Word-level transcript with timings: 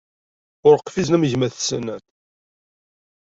Ur 0.67 0.75
qfizen 0.79 1.15
am 1.17 1.27
gma-tsen. 1.31 1.85